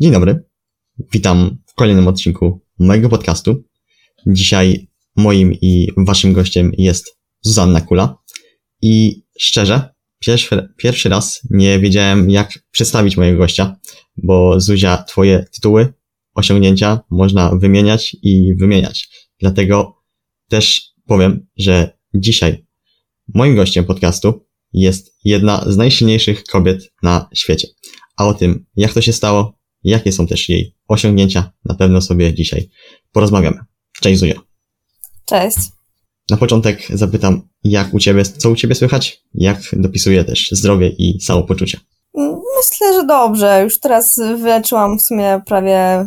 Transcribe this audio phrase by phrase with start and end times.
[0.00, 0.44] Dzień dobry.
[1.12, 3.64] Witam w kolejnym odcinku mojego podcastu.
[4.26, 8.18] Dzisiaj moim i waszym gościem jest Zuzanna Kula.
[8.82, 13.76] I szczerze, pierwszy, pierwszy raz nie wiedziałem, jak przedstawić mojego gościa,
[14.16, 15.92] bo Zuzia, twoje tytuły,
[16.34, 19.08] osiągnięcia można wymieniać i wymieniać.
[19.40, 19.96] Dlatego
[20.48, 22.66] też powiem, że dzisiaj
[23.34, 27.68] moim gościem podcastu jest jedna z najsilniejszych kobiet na świecie.
[28.16, 32.34] A o tym, jak to się stało, jakie są też jej osiągnięcia, na pewno sobie
[32.34, 32.68] dzisiaj
[33.12, 33.58] porozmawiamy.
[34.00, 34.40] Cześć Zuzia.
[35.26, 35.58] Cześć.
[36.30, 39.22] Na początek zapytam, jak u Ciebie, co u Ciebie słychać?
[39.34, 41.80] Jak dopisuje też zdrowie i samopoczucie?
[42.56, 43.60] Myślę, że dobrze.
[43.64, 46.06] Już teraz wyleczyłam w sumie prawie y,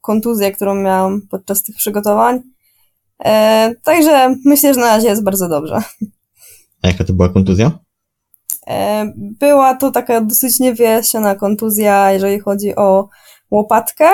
[0.00, 2.40] kontuzję, którą miałam podczas tych przygotowań.
[3.24, 5.82] E, także myślę, że na razie jest bardzo dobrze.
[6.82, 7.78] A jaka to była kontuzja?
[8.66, 13.08] E, była to taka dosyć niewyjaśniona kontuzja, jeżeli chodzi o
[13.50, 14.08] łopatkę.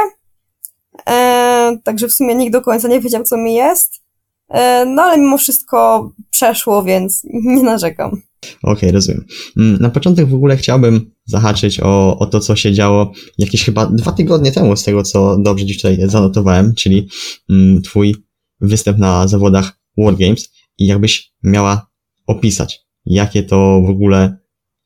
[1.10, 4.02] E, także w sumie nikt do końca nie wiedział, co mi jest.
[4.48, 7.22] E, no ale mimo wszystko przeszło, więc
[7.56, 8.22] nie narzekam.
[8.62, 9.24] Okej, okay, rozumiem.
[9.56, 13.86] Mm, na początek w ogóle chciałbym zahaczyć o, o to, co się działo jakieś chyba
[13.86, 17.08] dwa tygodnie temu, z tego co dobrze dziś tutaj zanotowałem, czyli
[17.50, 18.16] mm, twój
[18.60, 21.86] występ na zawodach World Games i jakbyś miała
[22.26, 24.36] opisać, jakie to w ogóle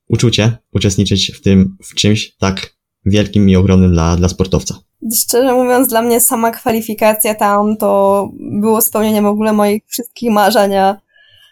[0.08, 4.74] uczucie uczestniczyć w tym, w czymś tak wielkim i ogromnym dla, dla sportowca.
[5.14, 10.72] Szczerze mówiąc, dla mnie sama kwalifikacja tam to było spełnienie w ogóle moich wszystkich marzeń,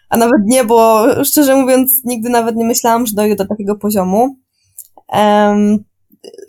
[0.09, 4.35] a nawet nie, bo szczerze mówiąc, nigdy nawet nie myślałam, że dojdę do takiego poziomu.
[5.07, 5.83] Um,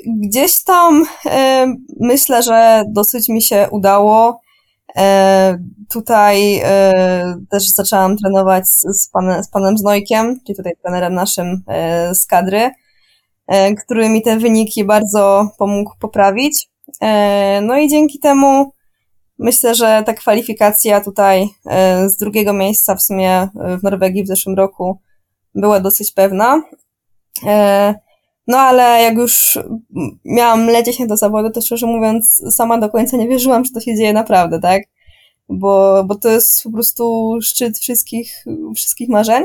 [0.06, 4.40] gdzieś tam um, myślę, że dosyć mi się udało.
[4.96, 5.58] E,
[5.90, 12.14] tutaj e, też zaczęłam trenować z, panem, z panem Znojkiem, czyli tutaj trenerem naszym e,
[12.14, 12.70] z kadry,
[13.84, 16.68] który mi te wyniki bardzo pomógł poprawić.
[17.62, 18.72] No i dzięki temu
[19.38, 21.48] myślę, że ta kwalifikacja tutaj
[22.06, 24.98] z drugiego miejsca w sumie w Norwegii w zeszłym roku
[25.54, 26.62] była dosyć pewna.
[28.46, 29.58] No ale jak już
[30.24, 33.80] miałam lecieć na do zawodu, to szczerze mówiąc sama do końca nie wierzyłam, że to
[33.80, 34.82] się dzieje naprawdę, tak?
[35.48, 38.44] Bo, bo to jest po prostu szczyt wszystkich,
[38.76, 39.44] wszystkich marzeń.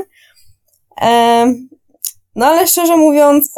[2.36, 3.54] No ale szczerze mówiąc,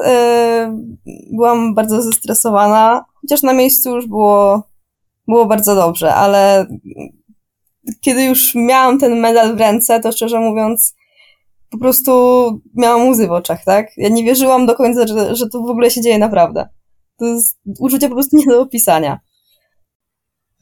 [1.33, 4.63] byłam bardzo zestresowana, chociaż na miejscu już było,
[5.29, 6.67] było bardzo dobrze, ale
[8.01, 10.95] kiedy już miałam ten medal w ręce, to szczerze mówiąc,
[11.71, 12.13] po prostu
[12.75, 13.87] miałam łzy w oczach, tak?
[13.97, 16.69] Ja nie wierzyłam do końca, że, że to w ogóle się dzieje naprawdę.
[17.19, 19.21] To jest uczucie po prostu nie do opisania.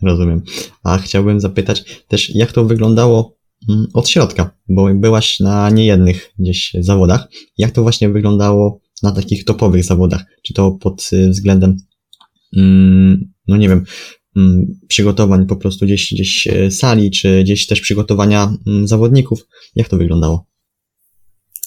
[0.02, 0.42] Rozumiem.
[0.82, 3.36] A chciałbym zapytać też, jak to wyglądało
[3.68, 7.28] mm, od środka, bo byłaś na niejednych gdzieś zawodach.
[7.58, 10.24] Jak to właśnie wyglądało na takich topowych zawodach?
[10.42, 11.76] Czy to pod y, względem,
[12.56, 13.84] mm, no nie wiem,
[14.36, 18.52] mm, przygotowań po prostu gdzieś, gdzieś y, sali, czy gdzieś też przygotowania
[18.84, 19.46] zawodników?
[19.76, 20.46] Jak to wyglądało?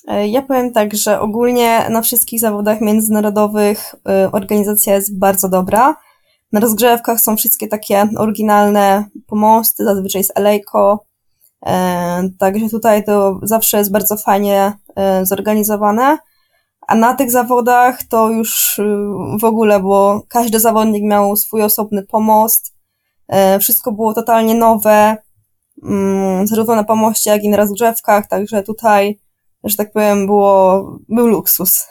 [0.07, 5.95] E, ja powiem tak, że ogólnie na wszystkich zawodach międzynarodowych e, organizacja jest bardzo dobra.
[6.51, 11.05] Na rozgrzewkach są wszystkie takie oryginalne pomosty, zazwyczaj z Elejko.
[11.65, 14.73] E, także tutaj to zawsze jest bardzo fajnie
[15.23, 16.17] zorganizowane.
[16.87, 18.81] A na tych zawodach to już
[19.39, 22.73] w ogóle, bo każdy zawodnik miał swój osobny pomost.
[23.59, 25.17] Wszystko było totalnie nowe,
[25.83, 29.19] mm, zarówno na pomoście, jak i na rozgrzewkach, także tutaj
[29.63, 31.83] że tak powiem, było, był luksus.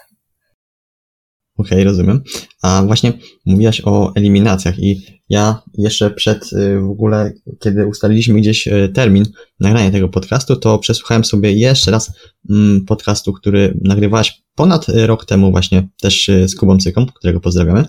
[1.57, 2.23] Okej, okay, rozumiem.
[2.61, 3.13] A właśnie
[3.45, 9.25] mówiłaś o eliminacjach i ja jeszcze przed y, w ogóle, kiedy ustaliliśmy gdzieś y, termin
[9.59, 12.11] nagrania tego podcastu, to przesłuchałem sobie jeszcze raz
[12.49, 17.85] mm, podcastu, który nagrywałaś ponad rok temu właśnie też y, z Kubą Cyką, którego pozdrawiamy.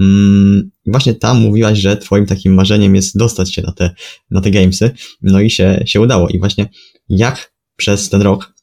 [0.00, 3.90] Mm, właśnie tam mówiłaś, że twoim takim marzeniem jest dostać się na te,
[4.30, 4.90] na te gamesy,
[5.22, 6.28] no i się, się udało.
[6.28, 6.68] I właśnie
[7.08, 8.53] jak przez ten rok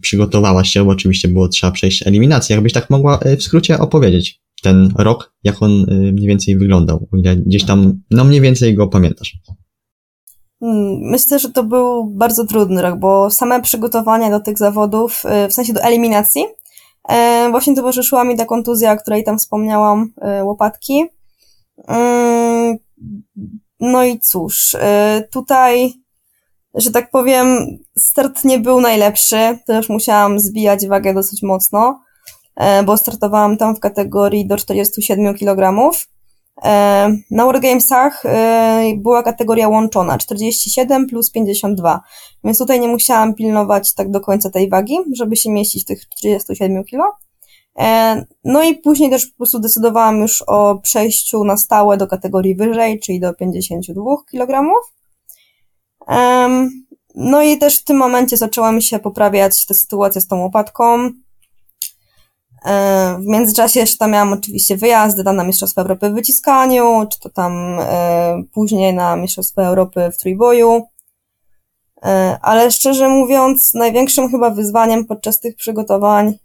[0.00, 2.54] przygotowałaś się, bo oczywiście było trzeba przejść eliminację.
[2.54, 7.08] Jakbyś tak mogła e, w skrócie opowiedzieć ten rok, jak on e, mniej więcej wyglądał,
[7.16, 9.38] ile gdzieś tam, no mniej więcej go pamiętasz.
[10.60, 15.48] Hmm, myślę, że to był bardzo trudny rok, bo same przygotowania do tych zawodów, e,
[15.48, 16.44] w sensie do eliminacji,
[17.50, 21.04] właśnie towarzyszyła mi ta kontuzja, o której tam wspomniałam, łopatki.
[21.88, 22.76] Mm,
[23.80, 24.76] no i cóż,
[25.32, 25.92] tutaj
[26.74, 32.00] że tak powiem, start nie był najlepszy, też musiałam zbijać wagę dosyć mocno,
[32.56, 35.90] e, bo startowałam tam w kategorii do 47 kg.
[36.64, 42.00] E, na Wargamesach e, była kategoria łączona 47 plus 52,
[42.44, 46.84] więc tutaj nie musiałam pilnować tak do końca tej wagi, żeby się mieścić tych 47
[46.84, 47.18] kg.
[48.44, 53.00] No i później też po prostu decydowałam już o przejściu na stałe do kategorii wyżej,
[53.00, 54.70] czyli do 52 kg.
[57.14, 61.10] No i też w tym momencie zaczęła mi się poprawiać ta sytuacja z tą łopatką.
[63.18, 67.30] W międzyczasie jeszcze tam miałam oczywiście wyjazdy tam na Mistrzostwa Europy w wyciskaniu, czy to
[67.30, 67.78] tam
[68.52, 70.86] później na Mistrzostwa Europy w trójboju.
[72.42, 76.38] Ale szczerze mówiąc, największym chyba wyzwaniem podczas tych przygotowań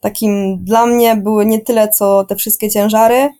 [0.00, 3.30] takim dla mnie były nie tyle co te wszystkie ciężary,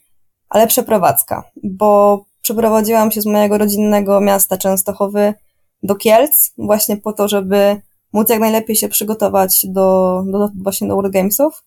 [0.49, 5.35] ale przeprowadzka, bo przeprowadziłam się z mojego rodzinnego miasta Częstochowy
[5.83, 7.83] do Kielc, właśnie po to, żeby
[8.13, 11.65] móc jak najlepiej się przygotować do, do właśnie do World Gamesów,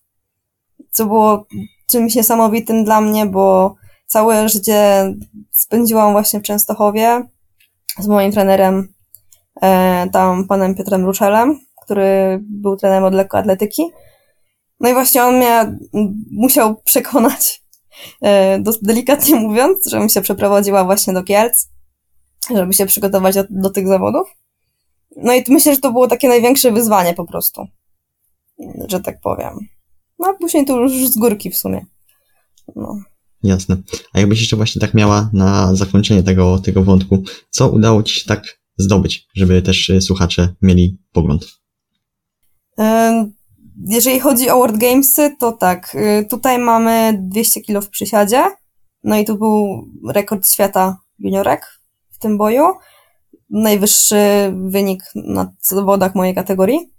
[0.90, 1.46] co było
[1.90, 3.74] czymś niesamowitym dla mnie, bo
[4.06, 5.04] całe życie
[5.50, 7.22] spędziłam właśnie w Częstochowie
[7.98, 8.94] z moim trenerem,
[9.62, 13.82] e, tam panem Piotrem Ruszelem, który był trenerem od lekkoatletyki.
[14.80, 15.78] No i właśnie on mnie
[16.32, 17.59] musiał przekonać,
[18.82, 21.68] delikatnie mówiąc, żebym się przeprowadziła właśnie do Kielc,
[22.56, 24.28] żeby się przygotować do, do tych zawodów.
[25.16, 27.66] No i myślę, że to było takie największe wyzwanie po prostu,
[28.88, 29.58] że tak powiem.
[30.18, 31.86] No a później to już z górki w sumie.
[32.76, 33.00] No.
[33.42, 33.76] Jasne.
[34.12, 38.28] A jakbyś jeszcze właśnie tak miała na zakończenie tego, tego wątku, co udało Ci się
[38.28, 41.60] tak zdobyć, żeby też e, słuchacze mieli pogląd?
[43.86, 48.44] Jeżeli chodzi o World Gamesy, to tak, y, tutaj mamy 200 kg w przysiadzie,
[49.04, 51.80] no i tu był rekord świata juniorek
[52.10, 52.64] w tym boju.
[53.50, 56.92] Najwyższy wynik na zawodach mojej kategorii.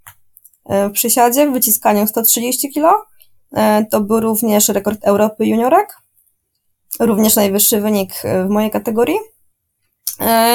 [0.70, 3.06] Y, w przysiadzie, w wyciskaniu 130 kg.
[3.52, 5.96] Y, to był również rekord Europy juniorek.
[7.00, 8.12] Również najwyższy wynik
[8.46, 9.16] w mojej kategorii.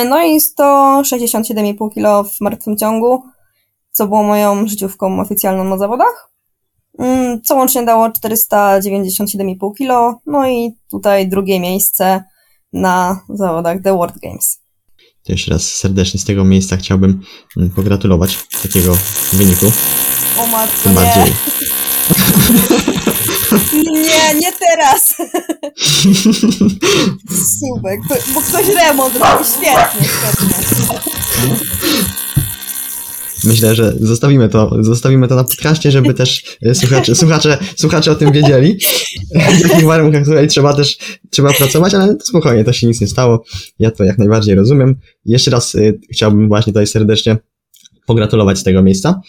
[0.10, 3.24] No i 167,5 kg w martwym ciągu
[3.98, 6.30] co było moją życiówką oficjalną na zawodach.
[7.00, 10.20] Mm, co łącznie dało 497,5 kg.
[10.26, 12.24] No i tutaj drugie miejsce
[12.74, 14.60] na zawodach The World Games.
[15.24, 17.22] To jeszcze raz serdecznie z tego miejsca chciałbym
[17.58, 18.98] mm, pogratulować takiego
[19.34, 19.66] wyniku.
[20.40, 21.34] O matko, bardziej.
[23.84, 25.08] Nie, nie teraz.
[27.60, 28.00] Super,
[28.34, 30.58] bo ktoś remont robi świetnie, świetnie.
[33.44, 38.16] Myślę, że zostawimy to, zostawimy to na podcaście, żeby też e, słuchacze, słuchacze, słuchacze o
[38.16, 38.78] tym wiedzieli,
[39.36, 40.98] w jakich warunkach tutaj trzeba też,
[41.30, 43.44] trzeba pracować, ale spokojnie, to się nic nie stało.
[43.80, 44.96] Ja to jak najbardziej rozumiem.
[45.26, 47.38] Jeszcze raz y, chciałbym właśnie tutaj serdecznie
[48.06, 49.22] pogratulować z tego miejsca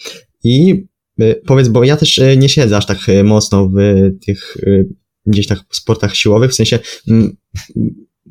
[0.43, 0.85] i
[1.21, 3.79] y, powiedz, bo ja też nie siedzę aż tak mocno w
[4.25, 4.57] tych
[5.25, 6.79] gdzieś tak sportach siłowych, w sensie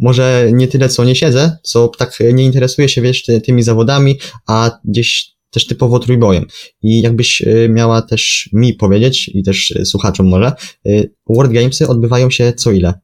[0.00, 4.78] może nie tyle co nie siedzę, co tak nie interesuję się wiesz tymi zawodami, a
[4.84, 6.46] gdzieś też typowo trójbojem.
[6.82, 10.52] I jakbyś e, miała też mi powiedzieć, i też e, słuchaczom może,
[10.86, 10.90] e,
[11.28, 12.94] World Gamesy odbywają się co ile?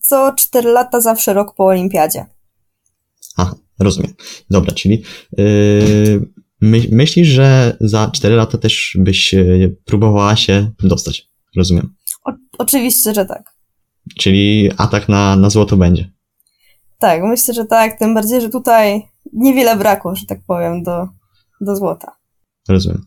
[0.00, 2.26] Co 4 lata, zawsze rok po olimpiadzie.
[3.36, 4.14] Aha, rozumiem.
[4.50, 5.02] Dobra, czyli
[5.38, 6.26] yy,
[6.60, 9.34] my, myślisz, że za 4 lata też byś
[9.84, 11.28] próbowała się dostać?
[11.56, 11.94] Rozumiem.
[12.24, 13.42] O, oczywiście, że tak.
[14.18, 16.10] Czyli atak na, na złoto będzie.
[16.98, 17.98] Tak, myślę, że tak.
[17.98, 19.02] Tym bardziej, że tutaj
[19.32, 21.08] niewiele brakło, że tak powiem, do,
[21.60, 22.16] do złota.
[22.68, 23.04] Rozumiem.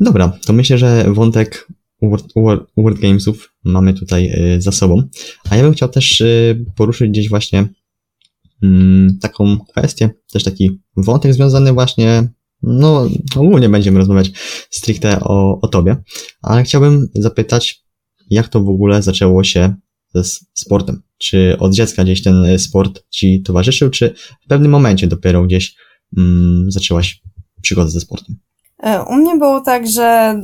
[0.00, 1.68] Dobra, to myślę, że wątek
[2.02, 5.02] World, World, World Gamesów mamy tutaj y, za sobą.
[5.50, 7.68] A ja bym chciał też y, poruszyć gdzieś właśnie
[8.62, 12.28] mm, taką kwestię, też taki wątek związany właśnie,
[12.62, 14.32] no ogólnie będziemy rozmawiać
[14.70, 15.96] stricte o, o tobie,
[16.42, 17.84] ale chciałbym zapytać,
[18.30, 19.74] jak to w ogóle zaczęło się
[20.14, 21.02] ze sportem?
[21.18, 25.76] Czy od dziecka gdzieś ten e, sport ci towarzyszył, czy w pewnym momencie dopiero gdzieś
[26.18, 27.20] mm, zaczęłaś
[27.62, 28.36] przygodę ze sportem?
[28.82, 30.40] E, u mnie było tak, że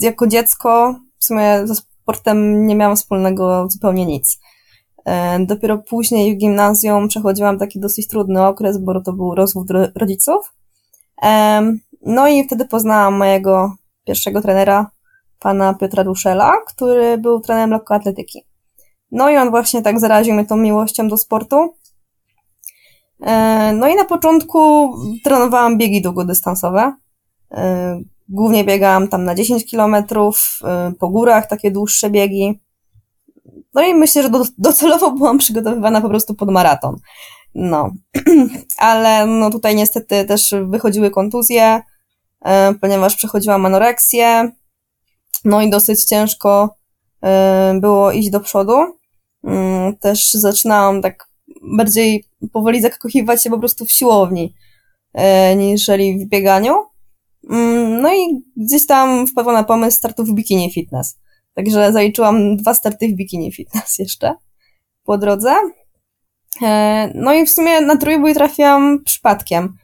[0.00, 4.38] jako dziecko w sumie ze sportem nie miałam wspólnego zupełnie nic.
[5.04, 10.54] E, dopiero później w gimnazjum przechodziłam taki dosyć trudny okres, bo to był rozwód rodziców.
[12.06, 14.90] No i wtedy poznałam mojego pierwszego trenera,
[15.38, 18.42] pana Piotra Ruszela, który był trenerem lekkoatletyki.
[19.10, 21.74] No i on właśnie tak zaraził mnie tą miłością do sportu.
[23.22, 24.92] E, no i na początku
[25.24, 26.96] trenowałam biegi długodystansowe.
[27.52, 32.60] E, głównie biegałam tam na 10 kilometrów, e, po górach takie dłuższe biegi.
[33.74, 36.96] No i myślę, że docelowo byłam przygotowywana po prostu pod maraton.
[37.54, 37.90] No,
[38.78, 41.82] ale no tutaj niestety też wychodziły kontuzje,
[42.80, 44.50] ponieważ przechodziłam anoreksję.
[45.44, 46.76] No i dosyć ciężko
[47.80, 48.97] było iść do przodu.
[49.44, 51.28] Mm, też zaczynałam tak
[51.62, 54.54] bardziej powoli zakochiwać się po prostu w siłowni,
[55.14, 56.74] e, niżeli w bieganiu.
[57.50, 61.18] Mm, no i gdzieś tam wpadła na pomysł startu w bikini fitness.
[61.54, 64.34] Także zaliczyłam dwa starty w bikini fitness jeszcze
[65.04, 65.54] po drodze.
[66.62, 69.76] E, no i w sumie na trójbój trafiłam przypadkiem,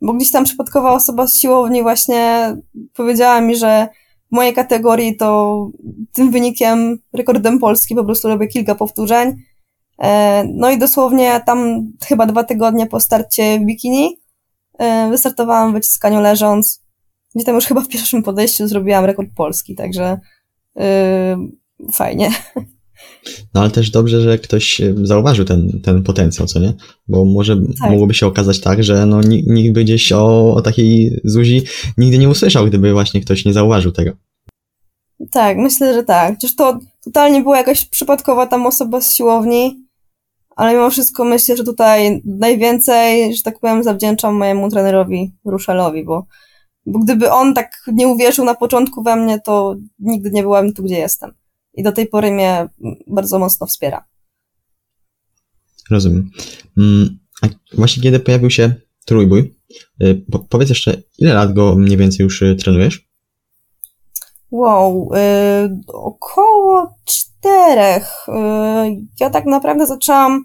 [0.00, 2.54] bo gdzieś tam przypadkowa osoba z siłowni właśnie
[2.94, 3.88] powiedziała mi, że
[4.32, 5.70] mojej kategorii to
[6.12, 9.36] tym wynikiem, rekordem Polski po prostu robię kilka powtórzeń.
[9.98, 14.16] E, no i dosłownie tam chyba dwa tygodnie po starcie bikini
[14.78, 16.82] e, wystartowałam w wyciskaniu leżąc,
[17.34, 20.20] gdzie tam już chyba w pierwszym podejściu zrobiłam rekord Polski, także
[20.76, 20.82] yy,
[21.92, 22.30] fajnie.
[23.54, 26.74] No ale też dobrze, że ktoś zauważył ten, ten potencjał, co nie?
[27.08, 27.90] Bo może tak.
[27.90, 31.62] mogłoby się okazać tak, że no, nikt by gdzieś o, o takiej Zuzi
[31.98, 34.12] nigdy nie usłyszał, gdyby właśnie ktoś nie zauważył tego.
[35.30, 36.34] Tak, myślę, że tak.
[36.34, 39.86] Chociaż to totalnie była jakaś przypadkowa tam osoba z siłowni,
[40.56, 46.26] ale mimo wszystko myślę, że tutaj najwięcej, że tak powiem, zawdzięczam mojemu trenerowi Ruszelowi, bo,
[46.86, 50.82] bo gdyby on tak nie uwierzył na początku we mnie, to nigdy nie byłabym tu,
[50.82, 51.32] gdzie jestem
[51.74, 52.68] i do tej pory mnie
[53.06, 54.04] bardzo mocno wspiera.
[55.90, 56.30] Rozumiem.
[56.78, 58.74] Mm, a właśnie kiedy pojawił się
[59.04, 59.54] trójbój,
[60.02, 63.12] y, powiedz jeszcze, ile lat go mniej więcej już y, trenujesz?
[64.50, 68.26] Wow, yy, około czterech.
[69.20, 70.44] Ja tak naprawdę zaczęłam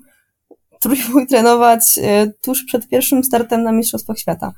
[0.80, 2.00] trójbój trenować
[2.42, 4.54] tuż przed pierwszym startem na Mistrzostwach Świata.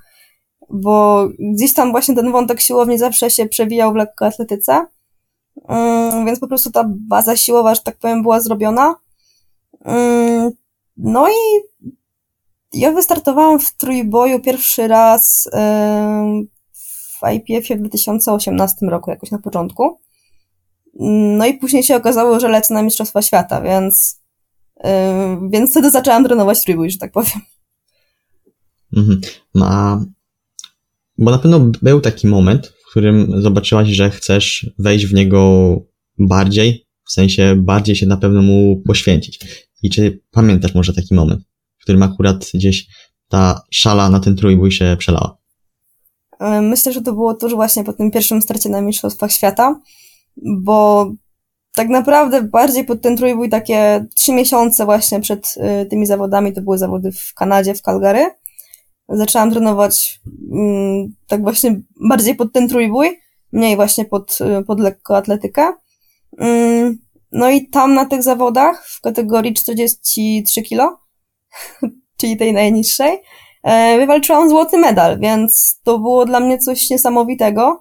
[0.69, 4.85] Bo gdzieś tam właśnie ten wątek siłowni zawsze się przewijał w lekkoatletyce.
[5.67, 8.95] Mm, więc po prostu ta baza siłowa, że tak powiem, była zrobiona.
[9.85, 10.51] Mm,
[10.97, 11.33] no i
[12.73, 15.49] ja wystartowałam w trójboju pierwszy raz
[17.21, 19.99] w IPF-ie w 2018 roku, jakoś na początku.
[20.99, 24.21] Mm, no i później się okazało, że lecę na Mistrzostwa Świata, więc,
[25.49, 27.41] więc wtedy zaczęłam trenować trójbój, że tak powiem.
[28.97, 29.21] Mhm.
[29.61, 29.99] A,
[31.17, 35.75] bo na pewno był taki moment, w którym zobaczyłaś, że chcesz wejść w niego
[36.17, 39.39] bardziej, w sensie bardziej się na pewno mu poświęcić.
[39.83, 41.41] I czy pamiętasz może taki moment,
[41.77, 42.87] w którym akurat gdzieś
[43.27, 45.37] ta szala na ten trójbój się przelała?
[46.39, 49.79] E, myślę, że to było tuż właśnie po tym pierwszym starcie na Mistrzostwach Świata,
[50.37, 51.11] bo
[51.75, 56.61] tak naprawdę bardziej pod ten trójbój takie trzy miesiące właśnie przed e, tymi zawodami, to
[56.61, 58.25] były zawody w Kanadzie, w Calgary,
[59.09, 63.19] zaczęłam trenować mm, tak właśnie bardziej pod ten trójbój,
[63.51, 65.73] mniej właśnie pod, y, pod lekkoatletykę.
[66.37, 66.97] Mm,
[67.31, 70.97] no i tam na tych zawodach w kategorii 43 kg,
[72.17, 73.17] czyli tej najniższej,
[73.63, 77.79] e, wywalczyłam złoty medal, więc to było dla mnie coś niesamowitego,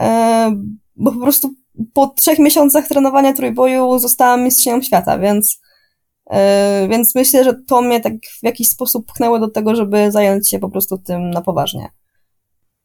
[0.00, 0.50] e,
[0.96, 1.50] bo po prostu
[1.92, 5.60] po trzech miesiącach trenowania trójboju zostałam mistrzynią świata, więc
[6.90, 10.58] więc myślę, że to mnie tak w jakiś sposób pchnęło do tego, żeby zająć się
[10.58, 11.88] po prostu tym na poważnie.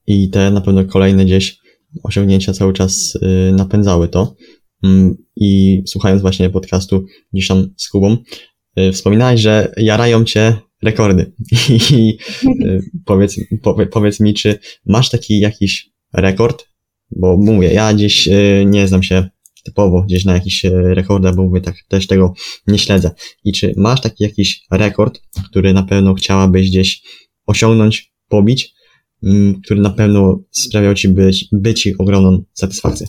[0.07, 1.57] I te na pewno kolejne gdzieś
[2.03, 4.35] osiągnięcia cały czas y, napędzały to.
[4.83, 8.17] Mm, I słuchając właśnie podcastu gdzieś tam z Kubą,
[8.79, 11.33] y, wspominałeś, że jarają cię rekordy.
[11.91, 12.17] I
[13.05, 13.35] powiedz,
[13.91, 16.65] powiedz mi, czy masz taki jakiś rekord?
[17.11, 18.29] Bo mówię, ja gdzieś
[18.65, 19.29] nie znam się
[19.65, 22.33] typowo gdzieś na jakiś e, rekordach, bo mówię tak, też tego
[22.67, 23.11] nie śledzę.
[23.43, 27.01] I czy masz taki jakiś rekord, który na pewno chciałabyś gdzieś
[27.45, 28.73] osiągnąć, pobić,
[29.23, 33.07] mm, który na pewno sprawiał ci być, być ogromną satysfakcję?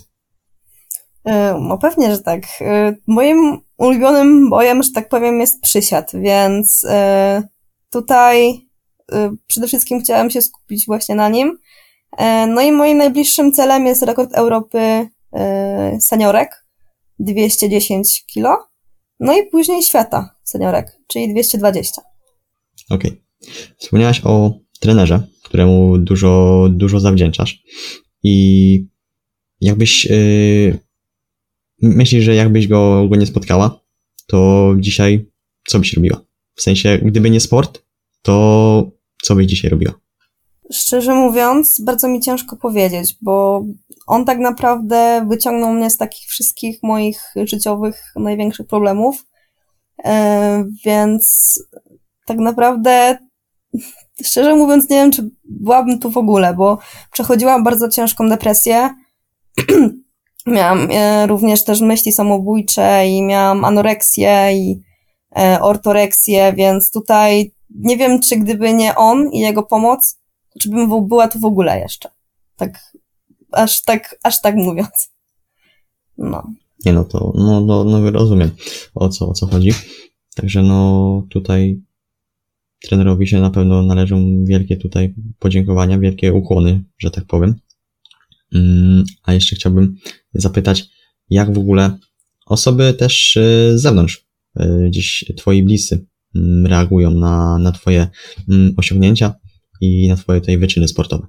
[1.25, 2.43] E, no pewnie, że tak.
[2.61, 6.85] E, moim ulubionym bojem, że tak powiem, jest przysiad, więc
[7.91, 8.67] tutaj
[9.47, 11.57] przede wszystkim chciałam się skupić właśnie na nim.
[12.47, 15.07] No i moim najbliższym celem jest rekord Europy
[15.99, 16.65] seniorek
[17.19, 18.67] 210 kg,
[19.19, 22.01] no i później świata seniorek, czyli 220.
[22.89, 23.11] Okej.
[23.11, 23.21] Okay.
[23.77, 27.63] Wspomniałaś o trenerze, któremu dużo, dużo zawdzięczasz
[28.23, 28.87] i
[29.61, 30.79] jakbyś yy,
[31.81, 33.79] myślisz, że jakbyś go, go nie spotkała,
[34.27, 35.31] to dzisiaj
[35.67, 36.25] co byś robiła?
[36.55, 37.83] W sensie, gdyby nie sport,
[38.21, 38.91] to
[39.21, 39.99] co byś dzisiaj robiła?
[40.71, 43.63] Szczerze mówiąc, bardzo mi ciężko powiedzieć, bo
[44.07, 49.25] on tak naprawdę wyciągnął mnie z takich wszystkich moich życiowych największych problemów.
[50.05, 51.53] E, więc
[52.25, 53.17] tak naprawdę,
[54.23, 56.77] szczerze mówiąc, nie wiem, czy byłabym tu w ogóle, bo
[57.11, 58.89] przechodziłam bardzo ciężką depresję.
[60.47, 64.81] miałam e, również też myśli samobójcze i miałam anoreksję i
[65.37, 70.19] e, ortoreksję, więc tutaj nie wiem, czy gdyby nie on i jego pomoc,
[70.59, 72.09] czy bym była tu w ogóle jeszcze.
[72.55, 72.95] Tak,
[73.51, 75.11] aż tak, aż tak mówiąc.
[76.17, 76.53] No.
[76.85, 78.51] Nie no, to, no, no, no rozumiem
[78.95, 79.71] o co, o co chodzi.
[80.35, 81.81] Także no tutaj
[82.81, 87.55] trenerowi się na pewno należą wielkie tutaj podziękowania, wielkie ukłony, że tak powiem.
[88.53, 89.95] Mm, a jeszcze chciałbym
[90.33, 90.85] zapytać,
[91.29, 91.97] jak w ogóle
[92.45, 94.27] osoby też y, z zewnątrz,
[94.59, 98.07] y, gdzieś twoi bliscy mm, reagują na, na twoje
[98.49, 99.33] mm, osiągnięcia
[99.81, 101.27] i na twoje tutaj wyczyny sportowe?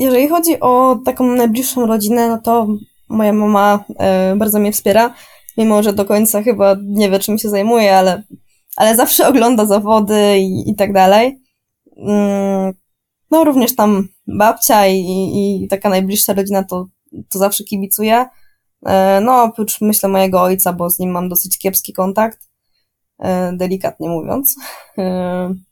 [0.00, 2.66] Jeżeli chodzi o taką najbliższą rodzinę, no to
[3.08, 5.14] moja mama e, bardzo mnie wspiera,
[5.56, 8.22] mimo że do końca chyba nie wie, czym się zajmuje, ale,
[8.76, 11.40] ale zawsze ogląda zawody i, i tak dalej.
[11.96, 12.72] Mm,
[13.30, 15.00] no również tam babcia i,
[15.64, 16.86] i taka najbliższa rodzina to,
[17.28, 18.26] to zawsze kibicuje.
[18.86, 22.38] E, no oprócz myślę mojego ojca, bo z nim mam dosyć kiepski kontakt,
[23.18, 24.56] e, delikatnie mówiąc.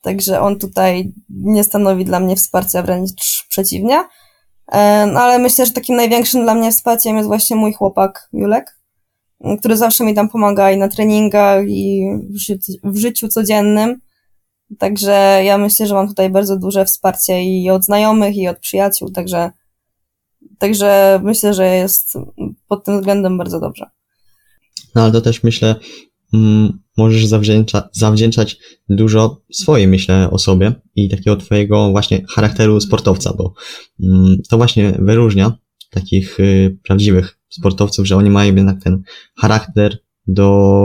[0.00, 4.04] Także on tutaj nie stanowi dla mnie wsparcia, wręcz przeciwnie.
[4.72, 8.78] E, no ale myślę, że takim największym dla mnie wsparciem jest właśnie mój chłopak Julek,
[9.58, 14.00] który zawsze mi tam pomaga i na treningach, i w życiu, w życiu codziennym.
[14.78, 19.10] Także ja myślę, że mam tutaj bardzo duże wsparcie i od znajomych, i od przyjaciół,
[19.10, 19.50] także,
[20.58, 22.18] także myślę, że jest
[22.68, 23.90] pod tym względem bardzo dobrze.
[24.94, 25.74] No ale to też myślę,
[26.96, 28.58] możesz zawdzięcza, zawdzięczać
[28.88, 33.54] dużo swojej, myślę, osobie i takiego twojego właśnie charakteru sportowca, bo
[34.02, 35.58] mm, to właśnie wyróżnia
[35.90, 39.02] takich y, prawdziwych sportowców, że oni mają jednak ten
[39.36, 40.80] charakter do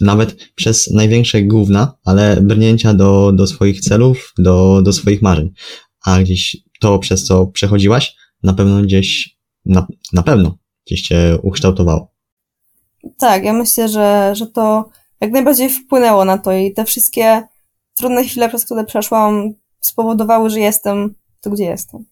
[0.00, 5.52] nawet przez największe gówna, ale brnięcia do, do swoich celów, do, do swoich marzeń.
[6.04, 12.11] A gdzieś to, przez co przechodziłaś, na pewno gdzieś, na, na pewno gdzieś cię ukształtowało.
[13.18, 14.90] Tak, ja myślę, że, że to
[15.20, 17.42] jak najbardziej wpłynęło na to i te wszystkie
[17.96, 22.04] trudne chwile, przez które przeszłam, spowodowały, że jestem tu, gdzie jestem.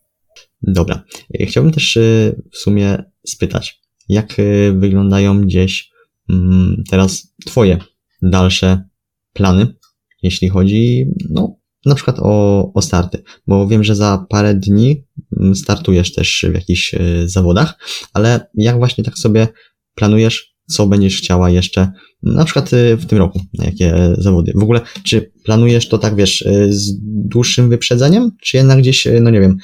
[0.63, 1.03] Dobra.
[1.41, 5.91] Chciałbym też y, w sumie spytać, jak y, wyglądają gdzieś
[6.31, 7.79] mm, teraz Twoje
[8.23, 8.85] dalsze
[9.33, 9.75] plany,
[10.23, 11.57] jeśli chodzi, no,
[11.87, 15.05] na przykład o, o starty, bo wiem, że za parę dni
[15.41, 16.95] mm, startujesz też w jakichś
[17.25, 17.79] zawodach,
[18.13, 19.49] ale jak właśnie tak sobie
[19.95, 24.52] planujesz co będziesz chciała jeszcze, na przykład y, w tym roku, jakie zawody.
[24.54, 29.21] W ogóle, czy planujesz to tak, wiesz, y, z dłuższym wyprzedzeniem, czy jednak gdzieś, y,
[29.21, 29.56] no nie wiem,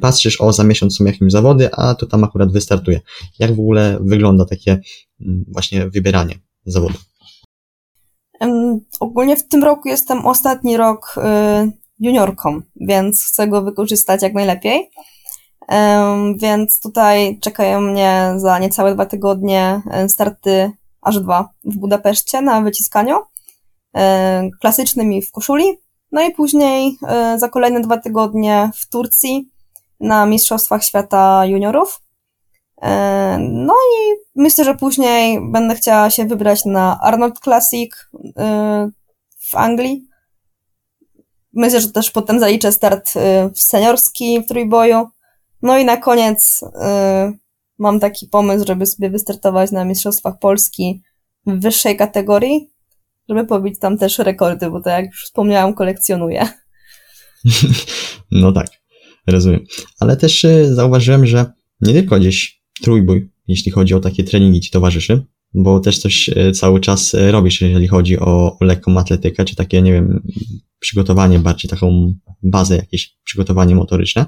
[0.00, 3.00] patrzysz, o, za miesiąc są jakieś zawody, a to tam akurat wystartuje.
[3.38, 4.80] Jak w ogóle wygląda takie
[5.20, 6.94] mm, właśnie wybieranie zawodu?
[8.40, 11.14] Um, ogólnie w tym roku jestem ostatni rok
[11.98, 14.90] juniorką, więc chcę go wykorzystać jak najlepiej.
[16.36, 20.72] Więc tutaj czekają mnie za niecałe dwa tygodnie starty
[21.02, 23.16] aż dwa w Budapeszcie na wyciskaniu,
[23.96, 25.64] e, klasycznym i w koszuli.
[26.12, 26.98] No i później
[27.36, 29.50] za kolejne dwa tygodnie w Turcji
[30.00, 32.00] na Mistrzostwach Świata Juniorów.
[33.38, 37.90] No i myślę, że później będę chciała się wybrać na Arnold Classic
[39.50, 40.06] w Anglii.
[41.52, 43.10] Myślę, że też potem zaliczę start
[43.54, 45.08] w seniorski w trójboju.
[45.64, 46.68] No i na koniec y,
[47.78, 51.02] mam taki pomysł, żeby sobie wystartować na Mistrzostwach Polski
[51.46, 52.70] w wyższej kategorii,
[53.28, 56.48] żeby pobić tam też rekordy, bo to jak już wspomniałam, kolekcjonuję.
[58.30, 58.66] No tak,
[59.26, 59.64] rozumiem.
[60.00, 64.70] Ale też y, zauważyłem, że nie tylko gdzieś trójbój, jeśli chodzi o takie treningi ci
[64.70, 65.24] towarzyszy,
[65.54, 69.56] bo też coś y, cały czas y, robisz, jeżeli chodzi o, o lekką atletykę, czy
[69.56, 70.22] takie, nie wiem,
[70.78, 74.26] przygotowanie, bardziej taką bazę, jakieś przygotowanie motoryczne,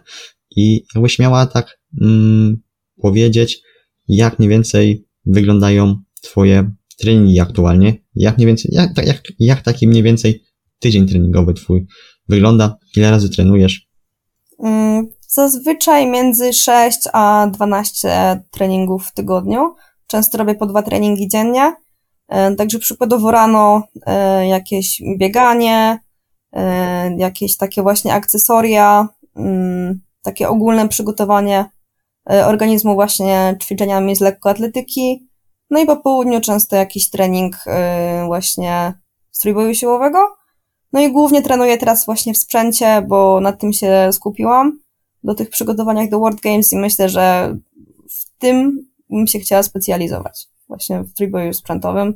[0.57, 2.63] i jakbyś miała tak mm,
[3.03, 3.63] powiedzieć,
[4.09, 10.03] jak mniej więcej wyglądają Twoje treningi aktualnie, jak mniej więcej, jak, jak, jak taki mniej
[10.03, 10.43] więcej
[10.79, 11.87] tydzień treningowy Twój
[12.29, 13.89] wygląda, ile razy trenujesz?
[14.59, 19.75] Mm, zazwyczaj między 6 a 12 treningów w tygodniu.
[20.07, 21.75] Często robię po dwa treningi dziennie.
[22.29, 25.99] E, także przykładowo rano e, jakieś bieganie,
[26.53, 31.65] e, jakieś takie właśnie akcesoria, mm, takie ogólne przygotowanie
[32.31, 35.29] e, organizmu właśnie ćwiczeniami z lekkoatletyki.
[35.71, 38.95] No i po południu często jakiś trening e, właśnie
[39.31, 40.19] z siłowego.
[40.93, 44.79] No i głównie trenuję teraz właśnie w sprzęcie, bo nad tym się skupiłam
[45.25, 47.57] do tych przygotowaniach do World Games i myślę, że
[48.11, 50.47] w tym bym się chciała specjalizować.
[50.69, 52.15] Właśnie w trójboju sprzętowym.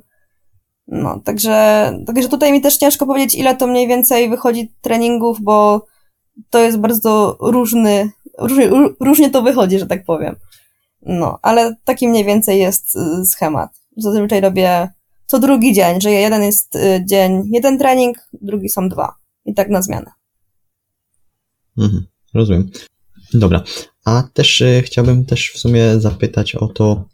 [0.86, 5.86] No, także, także tutaj mi też ciężko powiedzieć, ile to mniej więcej wychodzi treningów, bo
[6.50, 10.36] to jest bardzo różny, różnie, różnie to wychodzi, że tak powiem.
[11.02, 13.70] No, ale taki mniej więcej jest y, schemat.
[13.96, 14.88] Zazwyczaj robię
[15.26, 19.14] co drugi dzień, że jeden jest y, dzień, jeden trening, drugi są dwa.
[19.44, 20.10] I tak na zmianę.
[21.78, 22.70] Mhm, rozumiem.
[23.34, 23.62] Dobra.
[24.04, 27.08] A też y, chciałbym też w sumie zapytać o to,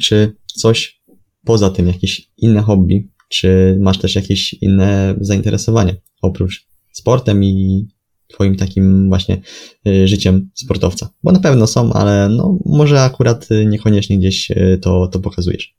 [0.00, 1.02] czy coś
[1.44, 7.86] poza tym, jakieś inne hobby, czy masz też jakieś inne zainteresowanie oprócz sportem i
[8.28, 9.40] twoim takim właśnie
[9.86, 11.08] y, życiem sportowca?
[11.22, 15.74] Bo na pewno są, ale no może akurat niekoniecznie gdzieś to, to pokazujesz.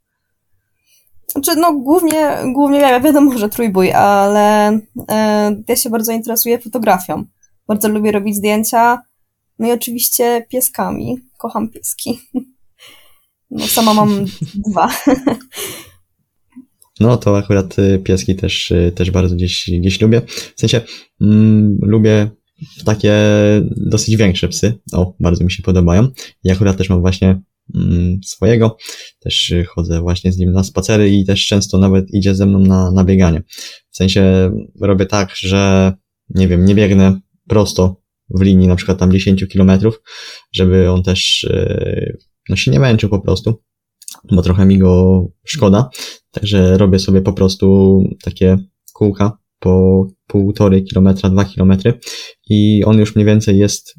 [1.35, 4.79] Znaczy, no głównie, głównie wiadomo, że trójbój, ale
[5.09, 7.25] e, ja się bardzo interesuję fotografią.
[7.67, 9.01] Bardzo lubię robić zdjęcia.
[9.59, 11.17] No i oczywiście pieskami.
[11.37, 12.19] Kocham pieski.
[13.51, 14.89] No sama mam dwa.
[16.99, 20.21] No to akurat y, pieski też, y, też bardzo gdzieś, gdzieś lubię.
[20.55, 20.81] W sensie
[21.21, 22.29] mm, lubię
[22.85, 23.13] takie
[23.77, 24.73] dosyć większe psy.
[24.93, 26.07] O, bardzo mi się podobają.
[26.43, 27.41] I akurat też mam właśnie
[27.75, 28.77] mm, swojego.
[29.19, 32.59] Też y, chodzę właśnie z nim na spacery i też często nawet idzie ze mną
[32.59, 33.43] na, na bieganie.
[33.91, 35.93] W sensie robię tak, że
[36.29, 40.01] nie wiem, nie biegnę prosto w linii na przykład tam 10 kilometrów,
[40.53, 41.49] żeby on też
[42.49, 43.61] no się nie męczył po prostu,
[44.31, 45.89] bo trochę mi go szkoda.
[46.35, 48.57] Także robię sobie po prostu takie
[48.93, 51.99] kółka po półtorej kilometra, dwa kilometry
[52.49, 53.95] i on już mniej więcej jest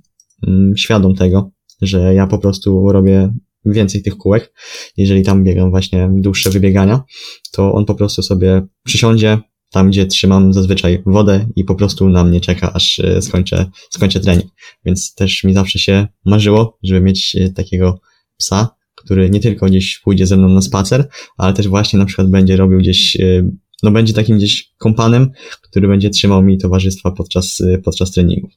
[0.46, 1.50] mm, świadom tego,
[1.82, 3.32] że ja po prostu robię
[3.64, 4.52] więcej tych kółek.
[4.96, 7.04] Jeżeli tam biegam właśnie dłuższe wybiegania,
[7.52, 9.38] to on po prostu sobie przysiądzie
[9.70, 14.20] tam, gdzie trzymam zazwyczaj wodę i po prostu na mnie czeka, aż e, skończę, skończę
[14.20, 14.50] trening.
[14.84, 18.00] Więc też mi zawsze się marzyło, żeby mieć e, takiego
[18.36, 18.75] psa,
[19.06, 22.56] który nie tylko gdzieś pójdzie ze mną na spacer, ale też właśnie na przykład będzie
[22.56, 23.50] robił gdzieś, e,
[23.82, 25.30] no będzie takim gdzieś kompanem,
[25.62, 28.50] który będzie trzymał mi towarzystwa podczas, e, podczas treningów.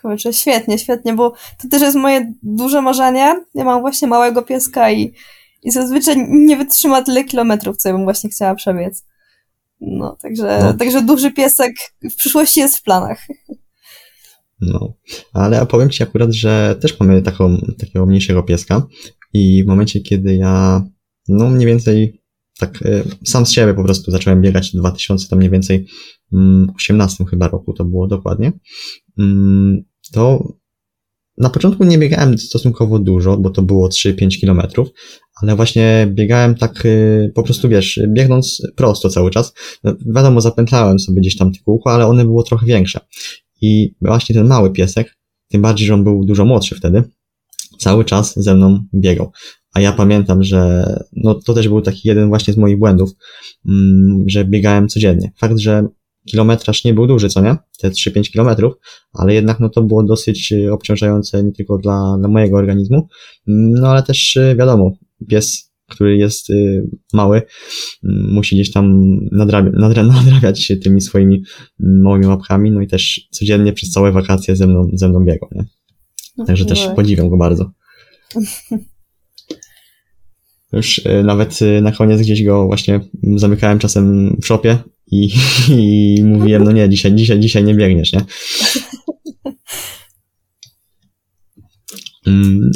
[0.00, 1.32] Kurczę, świetnie, świetnie, bo
[1.62, 3.44] to też jest moje duże marzenie.
[3.54, 5.12] Ja mam właśnie małego pieska i,
[5.62, 9.04] i zazwyczaj nie wytrzyma tyle kilometrów, co ja bym właśnie chciała przebiec.
[9.80, 10.74] No, także, no.
[10.74, 13.26] także duży piesek w przyszłości jest w planach.
[14.60, 14.94] No,
[15.32, 18.86] ale powiem Ci akurat, że też mamy taką, takiego mniejszego pieska
[19.32, 20.84] i w momencie, kiedy ja,
[21.28, 22.20] no mniej więcej
[22.58, 25.86] tak y, sam z siebie po prostu zacząłem biegać w 2000, tam mniej więcej
[26.76, 28.52] 18 mm, chyba roku to było dokładnie,
[29.18, 30.54] mm, to
[31.38, 34.88] na początku nie biegałem stosunkowo dużo, bo to było 3-5 kilometrów,
[35.42, 39.52] ale właśnie biegałem tak y, po prostu, wiesz, biegnąc prosto cały czas.
[39.84, 43.00] No, wiadomo, zapętlałem sobie gdzieś tam te kółko, ale one było trochę większe.
[43.60, 45.16] I właśnie ten mały piesek,
[45.48, 47.02] tym bardziej, że on był dużo młodszy wtedy,
[47.78, 49.32] cały czas ze mną biegał.
[49.74, 50.84] A ja pamiętam, że
[51.16, 53.10] no to też był taki jeden właśnie z moich błędów,
[53.66, 55.32] mm, że biegałem codziennie.
[55.38, 55.88] Fakt, że
[56.26, 57.56] kilometraż nie był duży, co nie?
[57.78, 58.74] Te 3-5 kilometrów,
[59.12, 63.08] ale jednak no to było dosyć obciążające nie tylko dla, dla mojego organizmu,
[63.48, 64.92] mm, no ale też wiadomo,
[65.28, 67.42] pies który jest y, mały,
[68.04, 71.42] mm, musi gdzieś tam nadrabiać, nadrabiać się tymi swoimi
[71.80, 75.48] mm, małymi łapkami, no i też codziennie przez całe wakacje ze mną, ze mną biegał,
[75.52, 75.64] nie?
[76.46, 77.70] Także też podziwiam go bardzo.
[80.72, 83.00] Już y, nawet y, na koniec gdzieś go właśnie
[83.36, 85.28] zamykałem czasem w szopie i,
[85.78, 88.20] i mówiłem, no nie, dzisiaj, dzisiaj, dzisiaj nie biegniesz, nie?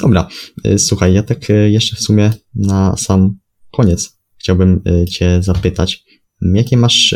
[0.03, 0.29] Dobra,
[0.67, 3.38] y, słuchaj, ja tak y, jeszcze w sumie na sam
[3.73, 6.05] koniec chciałbym y, Cię zapytać,
[6.43, 7.14] mm, jakie masz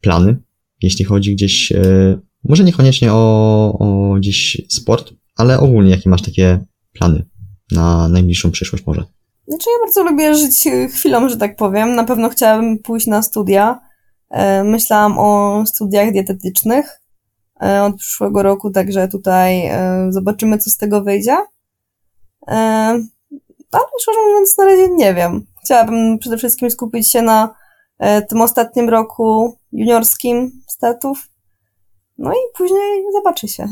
[0.00, 0.36] plany,
[0.82, 1.72] jeśli chodzi gdzieś,
[2.44, 7.26] może niekoniecznie o, o gdzieś sport, ale ogólnie jakie masz takie plany
[7.70, 9.04] na najbliższą przyszłość może?
[9.48, 11.94] Znaczy ja bardzo lubię żyć chwilą, że tak powiem.
[11.94, 13.80] Na pewno chciałabym pójść na studia.
[14.30, 17.00] E, myślałam o studiach dietetycznych
[17.62, 21.36] e, od przyszłego roku, także tutaj e, zobaczymy, co z tego wyjdzie.
[22.48, 22.54] E,
[23.72, 25.46] ale szczerze mówiąc, na razie nie wiem.
[25.64, 27.54] Chciałabym przede wszystkim skupić się na
[27.98, 31.28] e, tym ostatnim roku juniorskim statów.
[32.18, 33.68] No i później zobaczy się.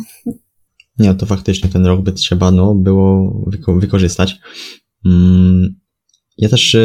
[0.99, 4.39] Nie, to faktycznie ten rok by trzeba no, było wyko wykorzystać.
[5.07, 5.81] Mm,
[6.39, 6.77] ja też,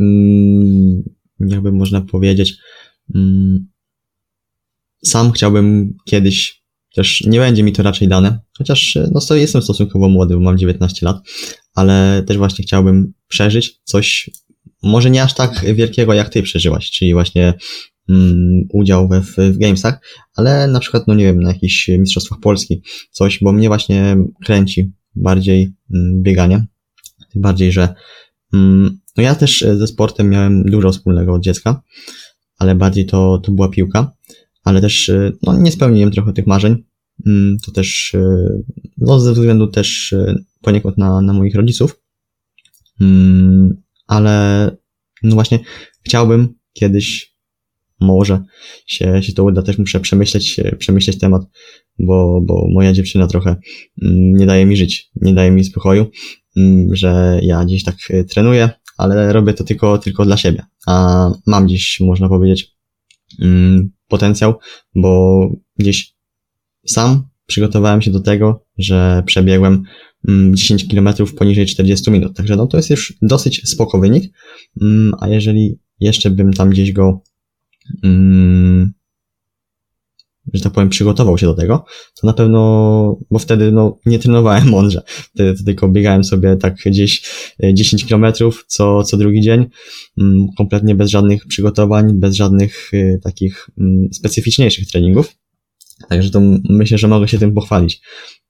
[0.00, 1.02] mm,
[1.40, 2.56] jakby można powiedzieć,
[3.14, 3.66] mm,
[5.04, 6.65] sam chciałbym kiedyś
[6.96, 10.58] Chociaż nie będzie mi to raczej dane, chociaż no to jestem stosunkowo młody, bo mam
[10.58, 11.16] 19 lat,
[11.74, 14.30] ale też właśnie chciałbym przeżyć coś,
[14.82, 17.54] może nie aż tak wielkiego jak ty przeżyłaś, czyli właśnie
[18.08, 20.00] mm, udział we, w, w gamesach,
[20.36, 24.92] ale na przykład, no nie wiem, na jakichś mistrzostwach Polski, coś, bo mnie właśnie kręci
[25.14, 26.66] bardziej mm, bieganie,
[27.32, 27.94] tym bardziej, że
[28.54, 31.82] mm, no ja też ze sportem miałem dużo wspólnego od dziecka,
[32.58, 34.12] ale bardziej to, to była piłka
[34.66, 36.84] ale też y, no, nie spełniłem trochę tych marzeń.
[37.26, 38.62] Mm, to też y,
[38.98, 42.02] no, ze względu też y, poniekąd na, na moich rodziców.
[43.00, 44.70] Mm, ale
[45.22, 45.58] no właśnie
[46.02, 47.36] chciałbym kiedyś
[48.00, 48.44] może
[48.86, 51.42] się, się to uda, też muszę przemyśleć, przemyśleć temat,
[51.98, 53.50] bo, bo moja dziewczyna trochę
[54.02, 56.10] mm, nie daje mi żyć, nie daje mi spokoju,
[56.92, 57.96] że ja gdzieś tak
[58.30, 60.64] trenuję, ale robię to tylko, tylko dla siebie.
[60.86, 62.76] A mam gdzieś, można powiedzieć,
[64.08, 64.54] potencjał,
[64.94, 65.40] bo
[65.78, 66.14] gdzieś
[66.86, 69.82] sam przygotowałem się do tego, że przebiegłem
[70.52, 72.36] 10 mm, km poniżej 40 minut.
[72.36, 74.32] Także no to jest już dosyć spoko wynik.
[74.82, 77.20] Mm, a jeżeli jeszcze bym tam gdzieś go
[80.52, 81.84] że tak powiem, przygotował się do tego,
[82.20, 85.02] to na pewno, bo wtedy no, nie trenowałem mądrze.
[85.34, 87.22] Wtedy tylko biegałem sobie tak gdzieś
[87.74, 89.66] 10 e, kilometrów co, co drugi dzień,
[90.18, 95.34] mm, kompletnie bez żadnych przygotowań, bez żadnych e, takich mm, specyficzniejszych treningów.
[96.08, 98.00] Także to myślę, że mogę się tym pochwalić,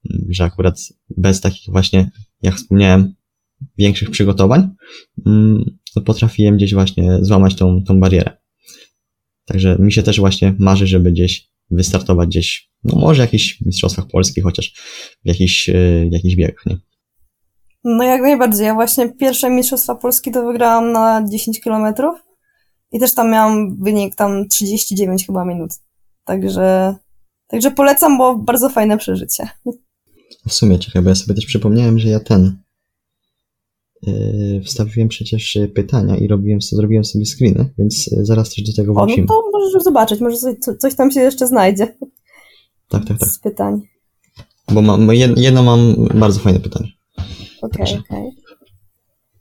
[0.09, 0.79] mm, że akurat
[1.17, 3.13] bez takich właśnie, jak wspomniałem,
[3.77, 4.69] większych przygotowań,
[5.93, 8.37] to potrafiłem gdzieś właśnie złamać tą, tą barierę.
[9.45, 14.07] Także mi się też właśnie marzy, żeby gdzieś wystartować gdzieś, no może w jakichś mistrzostwach
[14.07, 14.73] polskich, chociaż
[15.25, 15.69] w jakichś,
[16.09, 16.77] w jakichś biegach, nie?
[17.83, 18.65] No jak najbardziej.
[18.65, 22.15] Ja właśnie pierwsze mistrzostwa Polski to wygrałam na 10 kilometrów
[22.91, 25.71] i też tam miałam wynik tam 39 chyba minut.
[26.23, 26.95] Także,
[27.47, 29.49] także polecam, bo bardzo fajne przeżycie.
[30.47, 32.57] W sumie, czekaj, bo ja sobie też przypomniałem, że ja ten,
[34.65, 39.27] wstawiłem przecież pytania i robiłem, zrobiłem sobie screeny, więc zaraz też do tego wrócimy.
[39.29, 41.87] O, no to możesz zobaczyć, może coś, coś tam się jeszcze znajdzie.
[42.89, 43.29] Tak, tak, tak.
[43.29, 43.81] Z pytań.
[44.73, 46.89] Bo mam, jedno mam bardzo fajne pytanie.
[47.61, 48.31] Okej, okay, okej.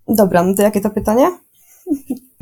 [0.07, 0.17] Okay.
[0.17, 1.27] Dobra, no to jakie to pytanie?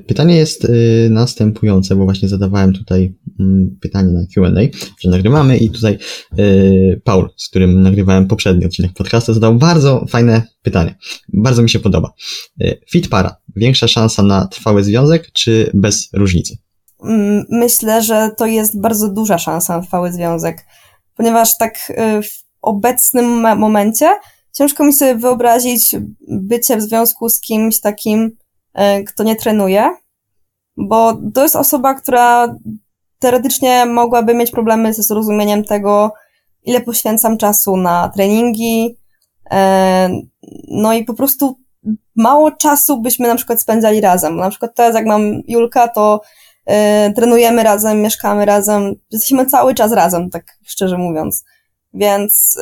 [0.06, 3.44] Pytanie jest y, następujące, bo właśnie zadawałem tutaj y,
[3.80, 5.98] pytanie na Q&A, że nagrywamy i tutaj
[6.38, 10.94] y, Paul, z którym nagrywałem poprzedni odcinek podcastu, zadał bardzo fajne pytanie.
[11.28, 12.12] Bardzo mi się podoba.
[12.62, 16.56] Y, fit para, większa szansa na trwały związek, czy bez różnicy?
[17.04, 20.66] Mm, myślę, że to jest bardzo duża szansa na trwały związek,
[21.16, 24.08] ponieważ tak w obecnym momencie
[24.54, 25.96] ciężko mi sobie wyobrazić
[26.28, 28.36] bycie w związku z kimś takim,
[29.06, 29.90] kto nie trenuje,
[30.76, 32.56] bo to jest osoba, która
[33.18, 36.12] teoretycznie mogłaby mieć problemy ze zrozumieniem tego,
[36.62, 38.96] ile poświęcam czasu na treningi,
[39.50, 40.08] e,
[40.68, 41.58] no i po prostu
[42.16, 44.36] mało czasu byśmy na przykład spędzali razem.
[44.36, 46.20] Na przykład teraz jak mam Julka, to
[46.66, 51.44] e, trenujemy razem, mieszkamy razem, jesteśmy cały czas razem, tak szczerze mówiąc.
[51.94, 52.58] Więc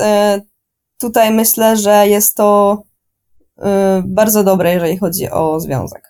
[0.98, 2.82] tutaj myślę, że jest to
[4.06, 6.02] bardzo dobre, jeżeli chodzi o związek.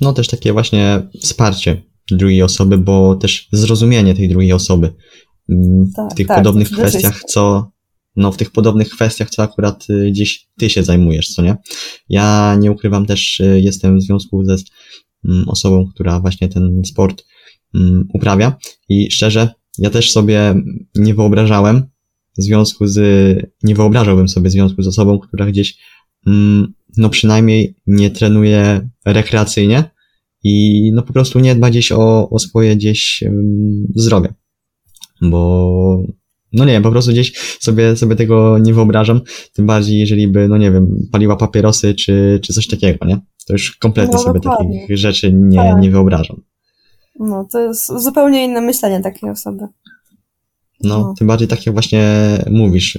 [0.00, 4.92] No też takie właśnie wsparcie drugiej osoby, bo też zrozumienie tej drugiej osoby
[5.48, 7.70] mm, tak, w tych tak, podobnych kwestiach, co
[8.16, 11.56] no w tych podobnych kwestiach, co akurat y, gdzieś ty się zajmujesz, co nie?
[12.08, 14.56] Ja nie ukrywam też, y, jestem w związku ze
[15.24, 17.24] mm, osobą, która właśnie ten sport
[17.74, 18.56] mm, uprawia
[18.88, 20.54] i szczerze, ja też sobie
[20.94, 21.86] nie wyobrażałem
[22.38, 22.98] w związku z,
[23.62, 25.78] nie wyobrażałbym sobie związku z osobą, która gdzieś
[26.96, 29.84] no przynajmniej nie trenuje rekreacyjnie
[30.44, 33.24] i no po prostu nie dba gdzieś o, o swoje gdzieś
[33.94, 34.34] zdrowie.
[35.22, 36.02] Bo
[36.52, 39.20] no nie wiem, po prostu gdzieś sobie, sobie tego nie wyobrażam,
[39.52, 43.18] tym bardziej jeżeli by, no nie wiem, paliła papierosy czy, czy coś takiego, nie?
[43.46, 44.80] To już kompletnie no, sobie dokładnie.
[44.80, 45.80] takich rzeczy nie, tak.
[45.80, 46.42] nie wyobrażam.
[47.20, 49.66] No, to jest zupełnie inne myślenie takiej osoby.
[50.86, 52.08] No, no, tym bardziej tak jak właśnie
[52.50, 52.98] mówisz,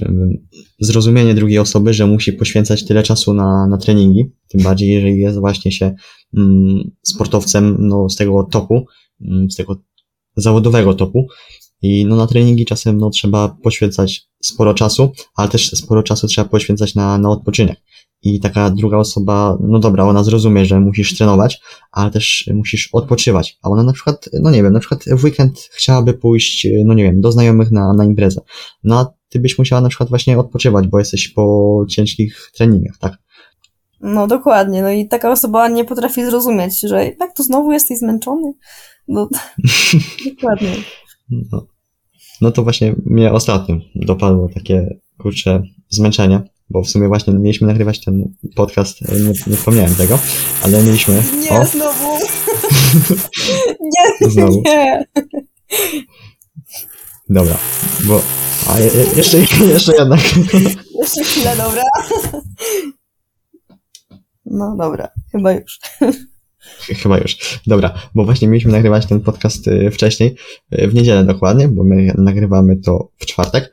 [0.80, 5.38] zrozumienie drugiej osoby, że musi poświęcać tyle czasu na, na treningi, tym bardziej jeżeli jest
[5.38, 5.94] właśnie się
[6.36, 8.86] mm, sportowcem no, z tego topu,
[9.20, 9.76] mm, z tego
[10.36, 11.26] zawodowego topu.
[11.82, 16.48] I no na treningi czasem no, trzeba poświęcać sporo czasu, ale też sporo czasu trzeba
[16.48, 17.80] poświęcać na, na odpoczynek
[18.22, 21.60] i taka druga osoba, no dobra, ona zrozumie, że musisz trenować,
[21.92, 23.58] ale też musisz odpoczywać.
[23.62, 27.02] A ona na przykład, no nie wiem, na przykład w weekend chciałaby pójść, no nie
[27.02, 28.40] wiem, do znajomych na, na imprezę.
[28.84, 33.18] No a ty byś musiała na przykład właśnie odpoczywać, bo jesteś po ciężkich treningach, tak?
[34.00, 38.52] No dokładnie, no i taka osoba nie potrafi zrozumieć, że jak to znowu jesteś zmęczony?
[39.08, 39.28] No,
[40.34, 40.72] dokładnie.
[41.30, 41.66] No.
[42.40, 48.04] no to właśnie mnie ostatnio dopadło takie, kurcze, zmęczenie bo w sumie właśnie mieliśmy nagrywać
[48.04, 50.18] ten podcast, e, nie, nie wspomniałem tego,
[50.62, 51.22] ale mieliśmy...
[51.40, 51.66] Nie, o.
[51.66, 52.18] znowu!
[54.20, 54.62] nie, znowu.
[54.64, 55.04] nie!
[57.30, 57.58] Dobra,
[58.04, 58.22] bo...
[58.68, 59.38] A je, jeszcze,
[59.74, 60.20] jeszcze jednak.
[60.98, 61.82] jeszcze chwilę, dobra?
[64.46, 65.80] No dobra, chyba już.
[67.02, 67.60] Chyba już.
[67.66, 70.36] Dobra, bo właśnie mieliśmy nagrywać ten podcast e, wcześniej,
[70.70, 73.72] e, w niedzielę dokładnie, bo my nagrywamy to w czwartek.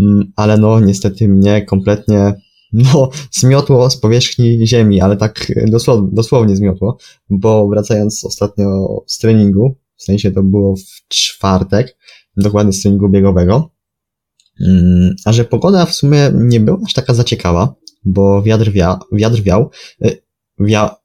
[0.00, 2.34] Mm, ale no niestety mnie kompletnie
[2.72, 6.98] no, zmiotło z powierzchni ziemi, ale tak dosłownie, dosłownie zmiotło,
[7.30, 11.96] bo wracając ostatnio z treningu, w sensie to było w czwartek,
[12.36, 13.70] dokładnie z treningu biegowego,
[14.60, 17.74] mm, a że pogoda w sumie nie była aż taka zaciekawa,
[18.04, 19.70] bo wiatr, wia, wiatr wiał.
[20.04, 20.22] Y,
[20.58, 20.96] wia,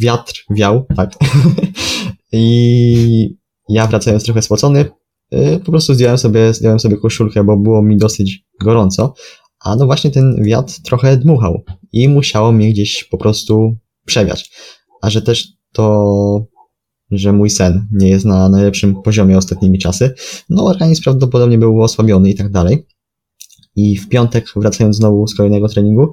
[0.00, 1.10] wiatr wiał, tak.
[2.32, 3.36] I
[3.68, 4.84] ja wracając trochę spocony,
[5.64, 9.14] po prostu zdjąłem sobie, zdjąłem sobie koszulkę, bo było mi dosyć gorąco.
[9.64, 14.50] A no właśnie ten wiatr trochę dmuchał i musiało mnie gdzieś po prostu przewiać.
[15.02, 16.46] A że też to,
[17.10, 20.14] że mój sen nie jest na najlepszym poziomie ostatnimi czasy,
[20.50, 22.86] no organizm prawdopodobnie był osłabiony i tak dalej.
[23.76, 26.12] I w piątek, wracając znowu z kolejnego treningu,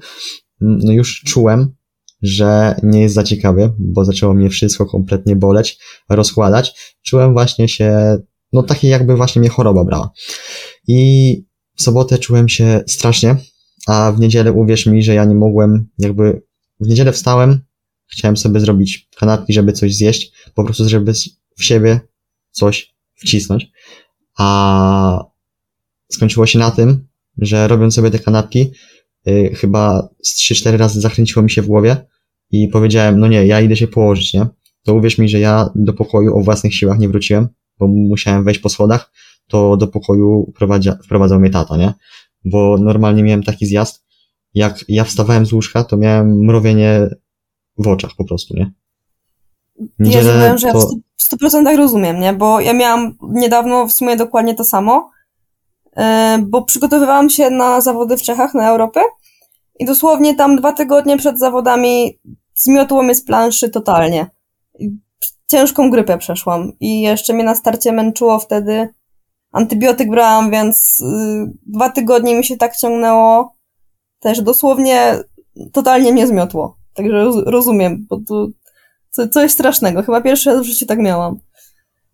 [0.62, 1.76] no już czułem,
[2.22, 6.98] że nie jest za ciekawie, bo zaczęło mnie wszystko kompletnie boleć, rozkładać.
[7.06, 8.18] Czułem właśnie się,
[8.54, 10.12] no takie jakby właśnie mnie choroba brała.
[10.88, 11.44] I
[11.76, 13.36] w sobotę czułem się strasznie,
[13.88, 16.42] a w niedzielę uwierz mi, że ja nie mogłem, jakby
[16.80, 17.60] w niedzielę wstałem,
[18.08, 21.14] chciałem sobie zrobić kanapki, żeby coś zjeść, po prostu żeby
[21.58, 22.00] w siebie
[22.52, 23.72] coś wcisnąć,
[24.38, 25.26] a
[26.12, 28.72] skończyło się na tym, że robiąc sobie te kanapki,
[29.26, 32.06] yy, chyba z 3-4 razy zakręciło mi się w głowie
[32.52, 34.48] i powiedziałem, no nie, ja idę się położyć, nie?
[34.84, 37.48] To uwierz mi, że ja do pokoju o własnych siłach nie wróciłem,
[37.80, 39.12] bo musiałem wejść po schodach,
[39.48, 41.94] to do pokoju wprowadzia, wprowadzał mnie tata, nie?
[42.46, 44.06] Bo normalnie miałem taki zjazd,
[44.54, 47.10] jak ja wstawałem z łóżka, to miałem mrowienie
[47.78, 48.72] w oczach po prostu, nie?
[50.00, 50.78] Niedzielę ja że to...
[50.78, 50.86] ja
[51.18, 52.34] w 100% rozumiem, nie?
[52.34, 55.12] Bo ja miałam niedawno w sumie dokładnie to samo,
[55.98, 56.04] yy,
[56.42, 59.02] bo przygotowywałam się na zawody w Czechach, na Europę
[59.80, 62.20] i dosłownie tam dwa tygodnie przed zawodami
[62.56, 64.30] zmiotło mnie z planszy totalnie.
[65.54, 68.88] Ciężką grypę przeszłam i jeszcze mnie na starcie męczyło wtedy.
[69.52, 73.56] Antybiotyk brałam, więc yy, dwa tygodnie mi się tak ciągnęło.
[74.20, 75.16] Też dosłownie
[75.72, 76.78] totalnie mnie zmiotło.
[76.94, 78.48] Także roz, rozumiem, bo to
[79.10, 80.04] co, coś strasznego.
[80.04, 81.40] Chyba pierwszy raz w życiu tak miałam.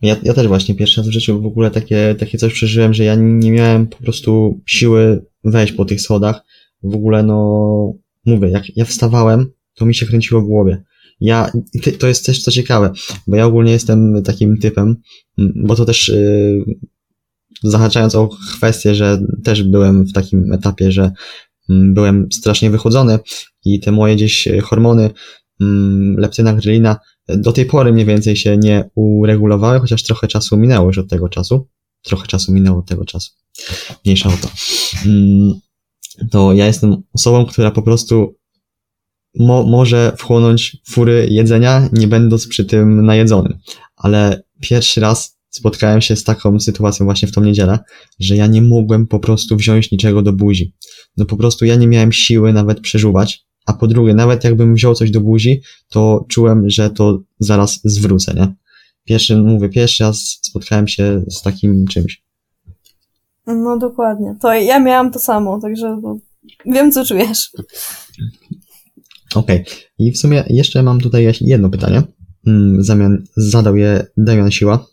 [0.02, 3.04] Ja, ja też właśnie pierwszy raz w życiu w ogóle takie, takie coś przeżyłem, że
[3.04, 6.46] ja nie miałem po prostu siły wejść po tych schodach.
[6.84, 7.94] W ogóle no,
[8.26, 10.84] mówię, jak ja wstawałem, to mi się kręciło w głowie.
[11.22, 11.52] Ja,
[12.00, 12.92] to jest też co ciekawe,
[13.28, 14.96] bo ja ogólnie jestem takim typem,
[15.38, 16.66] bo to też yy,
[17.64, 21.12] zahaczając o kwestię, że też byłem w takim etapie, że
[21.70, 23.20] byłem strasznie wychodzony
[23.66, 25.10] i te moje gdzieś hormony,
[26.18, 30.98] leptyna, grelina, do tej pory mniej więcej się nie uregulowały, chociaż trochę czasu minęło już
[30.98, 31.68] od tego czasu.
[32.02, 33.32] Trochę czasu minęło od tego czasu.
[34.06, 34.50] Mniejsza o to.
[36.32, 38.36] To ja jestem osobą, która po prostu
[39.40, 43.60] mo może wchłonąć fury jedzenia, nie będąc przy tym najedzonym.
[43.96, 47.80] Ale pierwszy raz spotkałem się z taką sytuacją właśnie w tą niedzielę,
[48.20, 50.74] że ja nie mogłem po prostu wziąć niczego do buzi.
[51.18, 54.96] No po prostu ja nie miałem siły nawet przeżuwać, a po drugie, nawet jakbym wziął
[54.96, 58.54] coś do buzi, to czułem, że to zaraz zwrócę, nie?
[59.06, 62.24] Pierwszy, mówię, pierwszy raz spotkałem się z takim czymś.
[63.48, 64.36] No dokładnie.
[64.42, 66.02] To ja miałam to samo, także
[66.66, 67.52] wiem, co czujesz.
[69.36, 69.62] Okej.
[69.62, 69.74] Okay.
[70.00, 72.04] I w sumie jeszcze mam tutaj jedno pytanie.
[72.48, 74.86] Mm, zamian zadał je Damian Siła.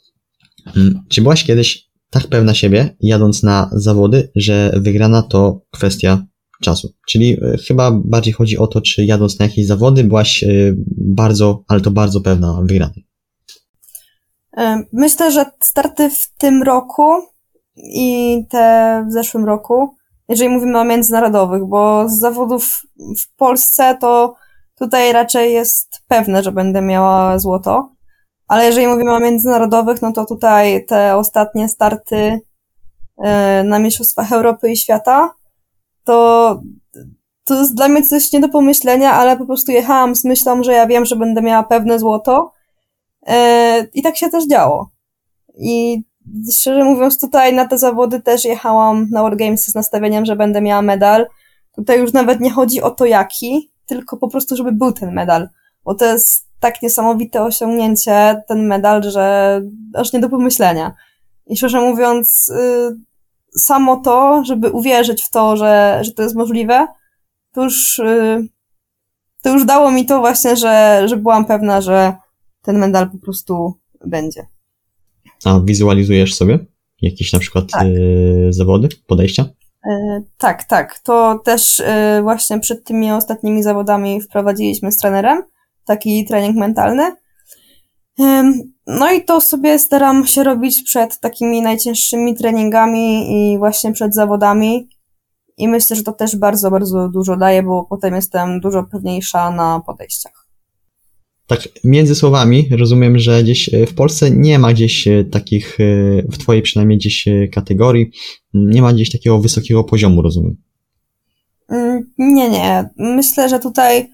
[0.76, 6.26] Mm, czy byłaś kiedyś tak pewna siebie, jadąc na zawody, że wygrana to kwestia
[6.62, 6.92] czasu?
[7.08, 10.48] Czyli e, chyba bardziej chodzi o to, czy jadąc na jakieś zawody byłaś e,
[10.96, 13.06] bardzo, ale to bardzo pewna wygranej.
[14.56, 17.02] E, myślę, że starty w tym roku
[17.76, 19.88] i te w zeszłym roku,
[20.28, 22.82] jeżeli mówimy o międzynarodowych, bo z zawodów
[23.18, 24.34] w Polsce to
[24.78, 27.92] tutaj raczej jest pewne, że będę miała złoto.
[28.48, 32.40] Ale jeżeli mówimy o międzynarodowych, no to tutaj te ostatnie starty
[33.18, 35.34] e, na Mistrzostwach Europy i Świata,
[36.04, 36.60] to
[37.46, 40.72] to jest dla mnie coś nie do pomyślenia, ale po prostu jechałam z myślą, że
[40.72, 42.52] ja wiem, że będę miała pewne złoto.
[43.26, 44.90] E, I tak się też działo.
[45.58, 46.02] I
[46.52, 50.60] szczerze mówiąc, tutaj na te zawody też jechałam na World Games z nastawieniem, że będę
[50.60, 51.26] miała medal.
[51.74, 55.48] Tutaj już nawet nie chodzi o to jaki, tylko po prostu, żeby był ten medal.
[55.84, 59.62] Bo to jest tak niesamowite osiągnięcie, ten medal, że
[59.94, 60.94] aż nie do pomyślenia.
[61.46, 62.96] I szczerze mówiąc, y,
[63.58, 66.86] samo to, żeby uwierzyć w to, że, że to jest możliwe,
[67.52, 68.48] to już, y,
[69.42, 72.16] to już dało mi to właśnie, że, że byłam pewna, że
[72.62, 74.46] ten medal po prostu będzie.
[75.44, 76.58] A wizualizujesz sobie
[77.02, 77.86] jakieś na przykład tak.
[77.86, 79.44] y, zawody, podejścia?
[79.86, 80.98] Y, tak, tak.
[80.98, 81.84] To też y,
[82.22, 85.42] właśnie przed tymi ostatnimi zawodami wprowadziliśmy z trenerem
[85.86, 87.12] taki trening mentalny.
[88.86, 94.88] No i to sobie staram się robić przed takimi najcięższymi treningami i właśnie przed zawodami.
[95.56, 99.80] I myślę, że to też bardzo, bardzo dużo daje, bo potem jestem dużo pewniejsza na
[99.86, 100.45] podejściach.
[101.46, 105.84] Tak, między słowami rozumiem, że gdzieś e, w Polsce nie ma gdzieś e, takich, e,
[106.22, 108.10] w Twojej przynajmniej gdzieś kategorii,
[108.54, 110.56] nie ma gdzieś takiego wysokiego poziomu, rozumiem.
[111.68, 112.88] Mm, nie, nie.
[112.96, 114.08] Myślę, że tutaj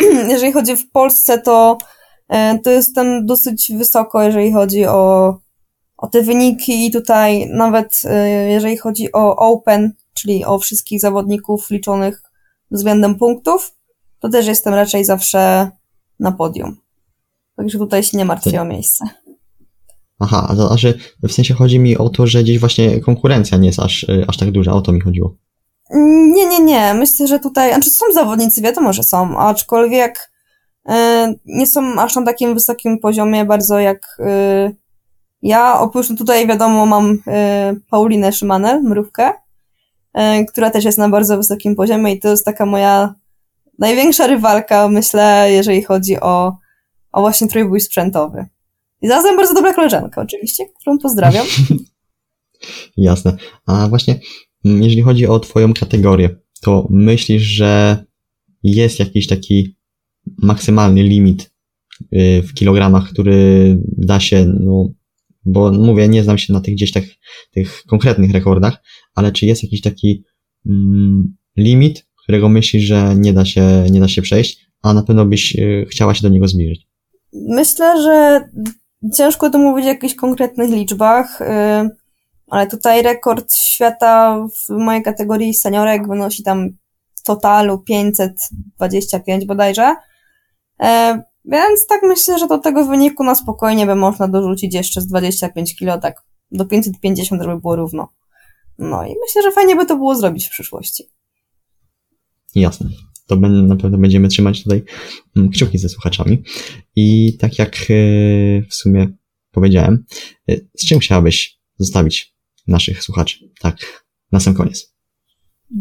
[0.30, 1.78] jeżeli chodzi w Polsce, to,
[2.64, 5.36] to jestem dosyć wysoko, jeżeli chodzi o,
[5.96, 8.02] o te wyniki i tutaj nawet
[8.48, 12.22] jeżeli chodzi o Open, czyli o wszystkich zawodników liczonych
[12.70, 13.74] względem punktów,
[14.20, 15.70] to też jestem raczej zawsze
[16.20, 16.76] na podium.
[17.56, 19.04] Także tutaj się nie martwię o miejsce.
[20.18, 23.66] Aha, a to, że w sensie chodzi mi o to, że gdzieś właśnie konkurencja nie
[23.66, 25.36] jest aż, aż tak duża, o to mi chodziło.
[26.34, 26.94] Nie, nie, nie.
[26.94, 30.32] Myślę, że tutaj, znaczy są zawodnicy, wiadomo, że są, aczkolwiek
[30.88, 34.72] e, nie są aż na takim wysokim poziomie bardzo jak e,
[35.42, 35.80] ja.
[35.80, 39.32] Oprócz tutaj, wiadomo, mam e, Paulinę Szymanel, mrówkę,
[40.48, 43.14] która też jest na bardzo wysokim poziomie i to jest taka moja
[43.78, 46.56] największa rywalka, myślę, jeżeli chodzi o,
[47.12, 48.46] o właśnie trójbój sprzętowy.
[49.02, 51.46] I zarazem bardzo dobra koleżanka, oczywiście, którą pozdrawiam.
[52.96, 53.36] Jasne.
[53.66, 54.20] A właśnie,
[54.64, 58.04] mm, jeżeli chodzi o Twoją kategorię, to myślisz, że
[58.62, 59.76] jest jakiś taki
[60.42, 61.50] maksymalny limit
[62.12, 64.92] y, w kilogramach, który da się, no,
[65.44, 67.04] bo mówię, nie znam się na tych gdzieś tak,
[67.50, 68.82] tych konkretnych rekordach,
[69.14, 70.24] ale czy jest jakiś taki
[70.66, 75.24] mm, limit, którego myślisz, że nie da się, nie da się przejść, a na pewno
[75.24, 76.86] byś y, chciała się do niego zbliżyć?
[77.32, 78.48] Myślę, że
[79.16, 81.44] ciężko to mówić o jakichś konkretnych liczbach, y,
[82.50, 86.68] ale tutaj rekord świata w mojej kategorii seniorek wynosi tam
[87.24, 89.96] totalu 525 bodajże.
[90.82, 95.06] E, więc tak myślę, że do tego wyniku na spokojnie by można dorzucić jeszcze z
[95.06, 98.08] 25 kilo, tak do 550, żeby było równo.
[98.78, 101.17] No i myślę, że fajnie by to było zrobić w przyszłości.
[102.60, 102.90] Jasne.
[103.26, 104.82] To na pewno będziemy trzymać tutaj
[105.36, 106.42] mm, kciuki ze słuchaczami.
[106.96, 107.94] I tak jak e,
[108.68, 109.08] w sumie
[109.50, 110.04] powiedziałem,
[110.48, 112.34] e, z czym chciałabyś zostawić
[112.66, 113.38] naszych słuchaczy?
[113.60, 113.76] Tak,
[114.32, 114.94] na sam koniec.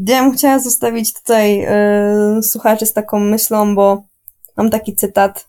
[0.07, 4.03] Ja bym chciała zostawić tutaj yy, słuchaczy z taką myślą, bo
[4.57, 5.47] mam taki cytat.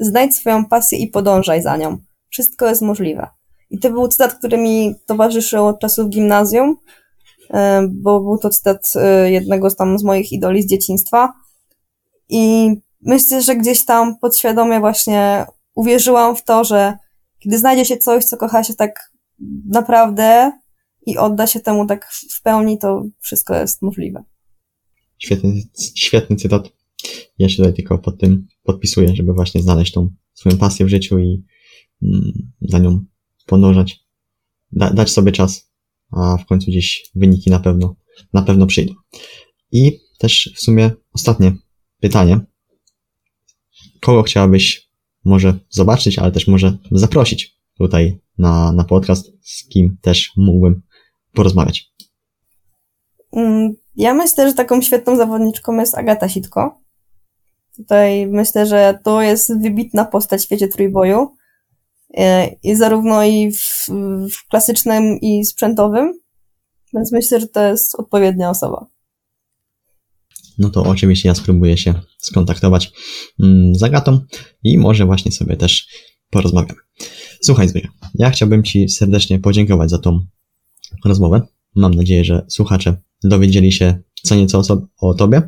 [0.00, 1.98] Znajdź swoją pasję i podążaj za nią.
[2.28, 3.28] Wszystko jest możliwe.
[3.70, 6.76] I to był cytat, który mi towarzyszył od czasów gimnazjum,
[7.90, 11.32] bo był to cytat yy, jednego z tam z moich idoli z dzieciństwa.
[12.28, 12.70] I
[13.00, 16.96] myślę, że gdzieś tam podświadomie właśnie uwierzyłam w to, że
[17.38, 19.12] kiedy znajdzie się coś, co kocha się tak
[19.66, 20.52] naprawdę
[21.06, 24.24] i odda się temu tak w pełni, to wszystko jest możliwe.
[25.18, 25.62] Świetny,
[25.94, 26.68] świetny cytat.
[27.38, 31.18] Ja się tutaj tylko pod tym podpisuję, żeby właśnie znaleźć tą swoją pasję w życiu
[31.18, 31.44] i
[32.02, 33.04] mm, za nią
[33.46, 34.00] podążać.
[34.72, 35.69] Da, dać sobie czas,
[36.12, 37.96] a w końcu gdzieś wyniki na pewno,
[38.32, 38.94] na pewno przyjdą.
[39.72, 41.52] I też w sumie ostatnie
[42.00, 42.40] pytanie.
[44.00, 44.90] Kogo chciałabyś
[45.24, 50.82] może zobaczyć, ale też może zaprosić tutaj na, na podcast, z kim też mógłbym
[51.32, 51.92] porozmawiać?
[53.32, 56.80] Mm, ja myślę, że taką świetną zawodniczką jest Agata Sitko.
[57.76, 61.34] Tutaj myślę, że to jest wybitna postać w świecie trójboju.
[62.14, 63.88] E, I zarówno i w,
[64.34, 66.20] w klasycznym, i sprzętowym.
[66.94, 68.86] Więc myślę, że to jest odpowiednia osoba
[70.60, 72.92] no to oczywiście ja spróbuję się skontaktować
[73.40, 74.20] mm, z Agatą
[74.62, 75.88] i może właśnie sobie też
[76.30, 76.80] porozmawiamy.
[77.42, 80.26] Słuchaj, Zbyszek, ja chciałbym Ci serdecznie podziękować za tą
[81.04, 81.42] rozmowę.
[81.74, 85.42] Mam nadzieję, że słuchacze dowiedzieli się co nieco o, o Tobie,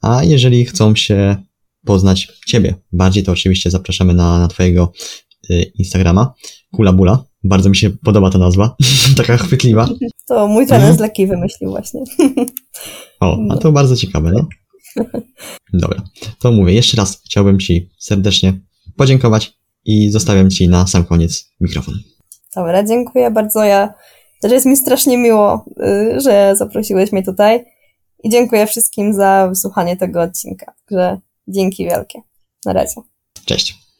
[0.00, 1.36] a jeżeli chcą się
[1.84, 4.92] poznać Ciebie bardziej, to oczywiście zapraszamy na, na Twojego
[5.78, 6.34] Instagrama,
[6.72, 7.24] Kula Bula.
[7.44, 8.76] Bardzo mi się podoba ta nazwa,
[9.16, 9.88] taka chwytliwa.
[10.26, 12.00] To mój trener z lekki wymyślił właśnie.
[13.20, 14.48] O, a to bardzo ciekawe, no.
[15.72, 16.02] Dobra,
[16.38, 18.52] to mówię, jeszcze raz chciałbym Ci serdecznie
[18.96, 21.94] podziękować i zostawiam Ci na sam koniec mikrofon.
[22.56, 23.64] Dobra, dziękuję bardzo.
[23.64, 23.94] Ja
[24.40, 27.64] też jest mi strasznie miło, y, że zaprosiłeś mnie tutaj
[28.24, 30.74] i dziękuję wszystkim za wysłuchanie tego odcinka.
[30.88, 32.20] Także dzięki wielkie.
[32.64, 33.00] Na razie.
[33.44, 33.83] Cześć.